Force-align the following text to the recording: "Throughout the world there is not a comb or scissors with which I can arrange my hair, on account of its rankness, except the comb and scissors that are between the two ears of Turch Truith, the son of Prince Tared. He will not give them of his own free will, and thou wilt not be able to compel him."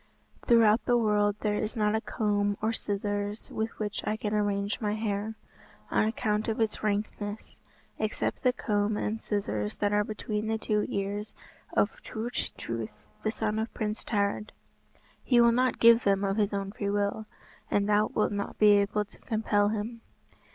"Throughout 0.47 0.85
the 0.85 0.97
world 0.97 1.35
there 1.41 1.59
is 1.61 1.75
not 1.75 1.93
a 1.93 2.01
comb 2.01 2.57
or 2.59 2.73
scissors 2.73 3.51
with 3.51 3.77
which 3.77 4.01
I 4.03 4.17
can 4.17 4.33
arrange 4.33 4.81
my 4.81 4.95
hair, 4.95 5.35
on 5.91 6.05
account 6.07 6.47
of 6.47 6.59
its 6.59 6.81
rankness, 6.81 7.55
except 7.99 8.41
the 8.41 8.51
comb 8.51 8.97
and 8.97 9.21
scissors 9.21 9.77
that 9.77 9.93
are 9.93 10.03
between 10.03 10.47
the 10.47 10.57
two 10.57 10.87
ears 10.89 11.33
of 11.73 12.01
Turch 12.01 12.51
Truith, 12.57 13.05
the 13.21 13.29
son 13.29 13.59
of 13.59 13.71
Prince 13.75 14.03
Tared. 14.03 14.53
He 15.23 15.39
will 15.39 15.51
not 15.51 15.77
give 15.77 16.03
them 16.03 16.23
of 16.23 16.37
his 16.37 16.51
own 16.51 16.71
free 16.71 16.89
will, 16.89 17.27
and 17.69 17.87
thou 17.87 18.07
wilt 18.07 18.31
not 18.31 18.57
be 18.57 18.71
able 18.79 19.05
to 19.05 19.19
compel 19.19 19.69
him." 19.69 20.01